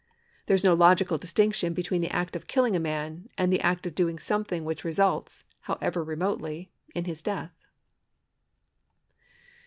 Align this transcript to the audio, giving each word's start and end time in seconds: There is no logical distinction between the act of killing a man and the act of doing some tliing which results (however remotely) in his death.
There 0.47 0.55
is 0.55 0.63
no 0.63 0.73
logical 0.73 1.19
distinction 1.19 1.75
between 1.75 2.01
the 2.01 2.09
act 2.09 2.35
of 2.35 2.47
killing 2.47 2.75
a 2.75 2.79
man 2.79 3.29
and 3.37 3.53
the 3.53 3.61
act 3.61 3.85
of 3.85 3.93
doing 3.93 4.17
some 4.17 4.43
tliing 4.43 4.63
which 4.63 4.83
results 4.83 5.43
(however 5.69 6.03
remotely) 6.03 6.71
in 6.95 7.05
his 7.05 7.21
death. 7.21 7.53